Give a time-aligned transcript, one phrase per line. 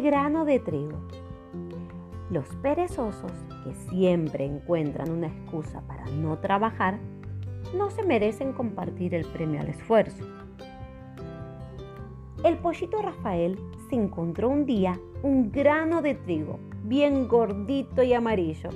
[0.00, 0.98] grano de trigo.
[2.30, 3.32] Los perezosos,
[3.64, 6.98] que siempre encuentran una excusa para no trabajar,
[7.76, 10.24] no se merecen compartir el premio al esfuerzo.
[12.42, 13.58] El pollito Rafael
[13.90, 18.70] se encontró un día un grano de trigo bien gordito y amarillo.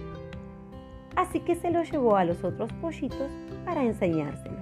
[1.17, 3.31] Así que se lo llevó a los otros pollitos
[3.65, 4.59] para enseñárselo.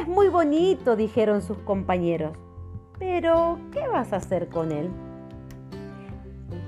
[0.00, 2.38] Es muy bonito, dijeron sus compañeros.
[3.04, 4.88] Pero, ¿qué vas a hacer con él?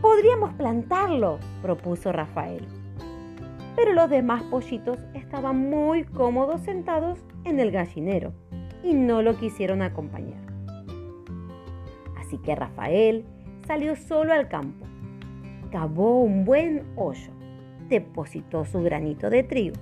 [0.02, 2.66] Podríamos plantarlo, propuso Rafael.
[3.76, 8.32] Pero los demás pollitos estaban muy cómodos sentados en el gallinero
[8.82, 10.40] y no lo quisieron acompañar.
[12.18, 13.24] Así que Rafael
[13.68, 14.86] salió solo al campo,
[15.70, 17.30] cavó un buen hoyo,
[17.88, 19.76] depositó su granito de trigo,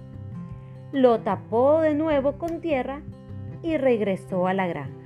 [0.93, 3.01] lo tapó de nuevo con tierra
[3.63, 5.02] y regresó a la granja.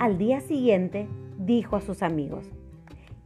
[0.00, 2.46] Al día siguiente dijo a sus amigos,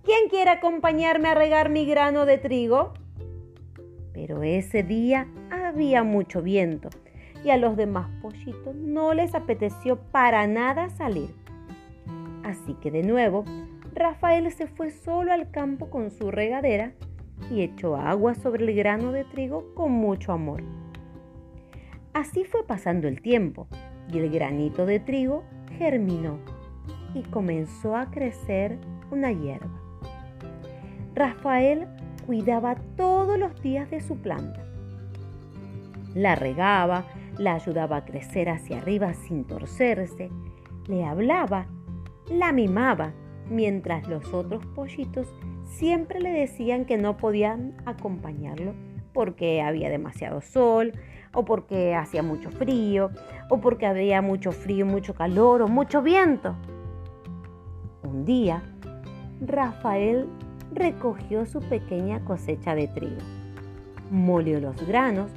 [0.03, 2.95] ¿quién quiere acompañarme a regar mi grano de trigo?
[4.13, 6.89] Pero ese día había mucho viento
[7.45, 11.33] y a los demás pollitos no les apeteció para nada salir.
[12.43, 13.45] Así que de nuevo,
[13.95, 16.91] Rafael se fue solo al campo con su regadera
[17.53, 20.65] y echó agua sobre el grano de trigo con mucho amor.
[22.15, 23.69] Así fue pasando el tiempo
[24.13, 25.45] y el granito de trigo
[25.79, 26.41] germinó
[27.15, 28.79] y comenzó a crecer
[29.11, 29.81] una hierba.
[31.15, 31.87] Rafael
[32.27, 34.65] cuidaba todos los días de su planta.
[36.15, 37.05] La regaba,
[37.39, 40.31] la ayudaba a crecer hacia arriba sin torcerse,
[40.87, 41.67] le hablaba,
[42.29, 43.13] la mimaba,
[43.49, 45.29] mientras los otros pollitos
[45.65, 48.75] siempre le decían que no podían acompañarlo
[49.13, 50.93] porque había demasiado sol,
[51.33, 53.11] o porque hacía mucho frío,
[53.49, 56.55] o porque había mucho frío, mucho calor o mucho viento.
[58.15, 58.63] Un día,
[59.41, 60.29] Rafael
[60.73, 63.21] recogió su pequeña cosecha de trigo,
[64.09, 65.33] molió los granos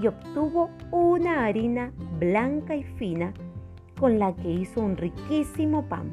[0.00, 3.34] y obtuvo una harina blanca y fina
[3.98, 6.12] con la que hizo un riquísimo pan.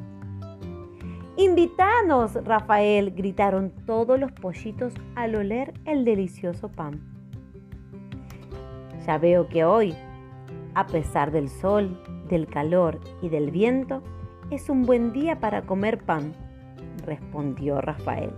[1.36, 7.00] Invitanos, Rafael, gritaron todos los pollitos al oler el delicioso pan.
[9.06, 9.94] Ya veo que hoy,
[10.74, 14.02] a pesar del sol, del calor y del viento,
[14.50, 16.32] es un buen día para comer pan,
[17.04, 18.32] respondió Rafael.